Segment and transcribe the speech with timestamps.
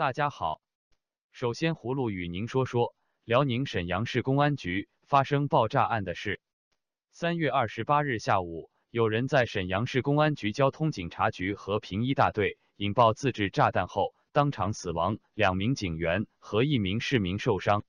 [0.00, 0.62] 大家好，
[1.30, 2.94] 首先葫芦与您说说
[3.26, 6.40] 辽宁沈阳市公安局发生爆炸案的事。
[7.12, 17.84] 三月二十八日下午，有人在沈阳市公安局交通警察局和平一大队引爆自制炸弹后，当场死亡两名警员和一名市民受伤。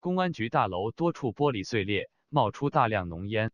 [0.00, 3.52] 公安局大楼多处玻璃碎裂，冒出大量浓烟。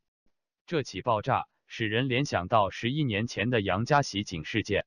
[0.64, 4.86] 这起爆炸使人联想到十一年前的杨家袭警事件。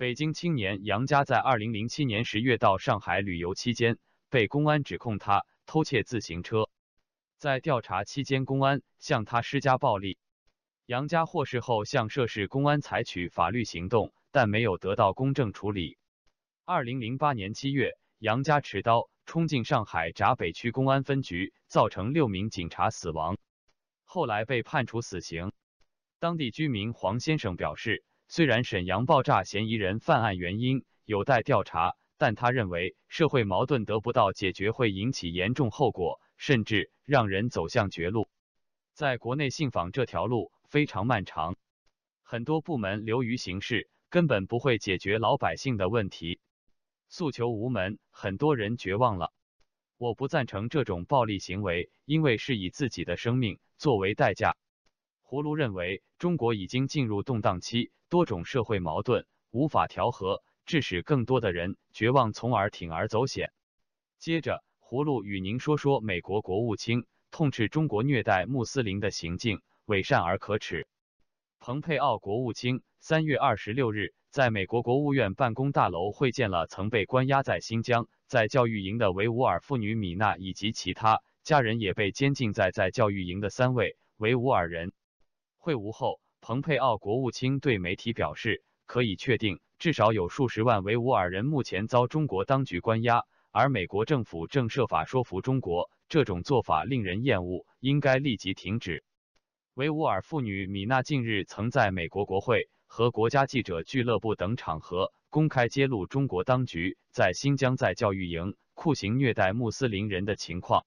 [0.00, 3.98] 北京青年杨家在二零零七年十月到上海旅游期间，
[4.30, 6.70] 被公安指控他偷窃自行车。
[7.36, 10.16] 在调查期间，公安向他施加暴力。
[10.86, 15.98] 杨家获释后，向涉事公安采取法律行动，但没有得到公正处理。
[16.64, 23.36] 二零零八年七月，杨家持刀冲进上海闸北区公安分局，造成六名警察死亡，
[24.04, 25.52] 后来被判处死刑。
[26.18, 28.02] 当地居民黄先生表示。
[28.32, 38.28] 虽然沈阳爆炸嫌疑人犯案原因有待调查，但他认为社会矛盾得不到解决会引起严重后果，甚至让人走向绝路。
[38.94, 41.56] 在国内信访这条路非常漫长，
[42.22, 46.38] 很多部门流于形式，根本不会解决老百姓的问题，
[47.08, 49.32] 诉求无门，很多人绝望了。
[49.98, 54.56] 我不赞成这种暴力行为，因为是以自己的生命作为代价。
[55.30, 63.52] 葫芦认为，中国已经进入动荡期，多种社会矛盾无法调和，致使更多的人绝望，从而铤而走险。
[64.18, 70.88] 接着，葫芦与您说说美国国务卿痛斥中国虐待穆斯林的行径伪善而可耻。
[71.60, 84.92] 蓬佩奥国务卿三月二十六日在美国国务院办公大楼会见了曾被关押在新疆在教育营的维吾尔妇女米娜以及其他家人也被监禁在在教育营的三位维吾尔人。
[85.62, 99.04] 会晤后，蓬佩奥国务卿对媒体表示，可以确定，至少有数十万维吾尔人目前遭中国当局关押，而美国政府正设法说服中国，这种做法令人厌恶，应该立即停止。
[99.74, 110.86] 维吾尔妇女米娜近日曾在美国国会和国家记者俱乐部等场合公开揭露中国当局在新疆在教育营酷刑虐待穆斯林人的情况。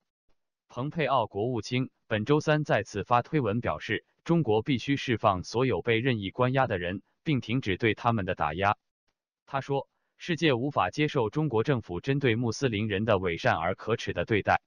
[0.68, 4.04] 蓬佩奥国务卿本周三再次发推文表示。
[4.24, 8.78] 中国必须释放所有被任意关押的人，并停止对他们的打压。
[9.46, 14.62] 他说：“世界无法接受中国政府针对穆斯林人的伪善而可耻的对待。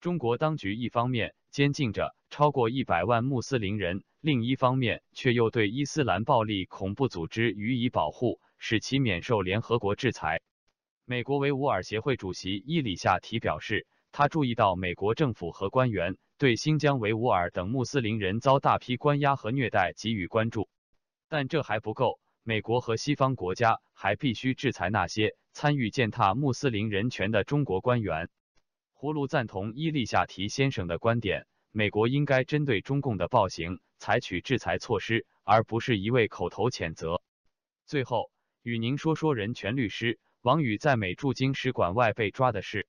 [0.00, 10.42] 中国当局一方面监禁着超过一百万穆斯林人，另一方面却又对伊斯兰暴力恐怖组织予以保护，使其免受联合国制裁。”
[11.06, 16.16] 美国维吾尔协会主席伊里夏提表示，他注意到美国政府和官员。
[16.40, 20.68] 对新疆维吾尔等穆斯林人遭大批关押和虐待给予关注，
[21.28, 22.20] 但这还不够。
[22.44, 28.30] 美国和西方国家还必须制裁那些参与践踏穆斯林人权的中国官员。
[28.96, 37.20] 葫芦赞同伊利夏提先生的观点，美国应该针对中共的暴行采取制裁措施，而不是一味口头谴责。
[37.84, 38.30] 最后，
[38.62, 42.86] 与您说说人权律师王宇在美驻京使馆外被抓的事。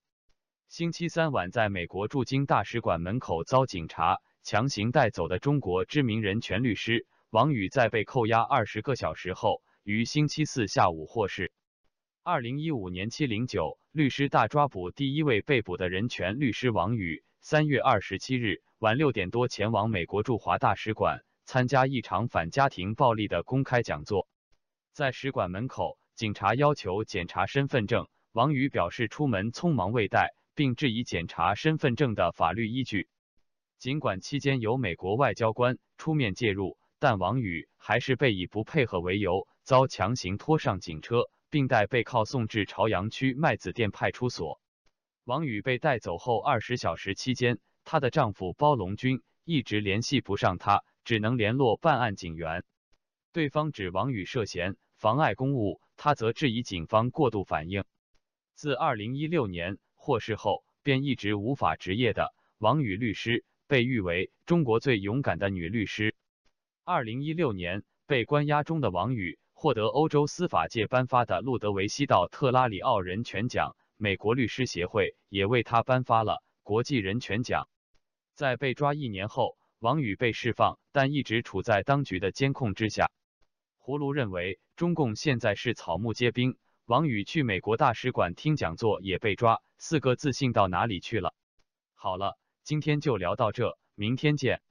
[0.69, 11.51] 星期三晚，在美国驻京大使馆门口遭警察强行带走的中国知名人权律师王宇，在被扣押二十个小时后，于星期四下午获释。
[12.21, 24.27] 二零一五年七零九律师大抓捕第一位被捕的人权律师王宇，三月二十七日晚六点多前往美国驻华大使馆参加一场反家庭暴力的公开讲座。
[24.93, 30.35] 在使馆门口，警察要求检查身份证，王宇表示出门匆忙未带。
[30.59, 33.07] 并质疑检查身份证的法律依据。
[33.77, 44.59] 尽管期间有美国外交官出面介入，但王宇还是被以不配合为由，遭强行拖上警车，并带被铐送至朝阳区麦子店派出所。
[45.23, 52.65] 王宇被带走后二十小时期间，她的丈夫包龙军一直联系不上她，只能联络办案警员。
[53.31, 57.85] 对方指王宇涉嫌妨碍公务，他则质疑警方过度反应。
[58.55, 59.77] 自二零一六年。
[59.99, 66.15] 获释后便一直无法执业的王宇律师，被誉为中国最勇敢的女律师。
[66.85, 77.67] 二零一六年被关押中的王宇获得欧洲司法界颁发的路德维希道特拉里奥人权奖，美国律师协会也为他颁发了国际人权奖。
[78.35, 83.11] 在被抓一年后，王宇被释放，但一直处在当局的监控之下。
[83.83, 86.57] 葫芦认为，中共现在是草木皆兵。
[86.89, 91.35] 王宇去美国大使馆听讲座也被抓，四个自信到哪里去了？
[91.93, 94.63] 好了，今天就聊到这，明天见。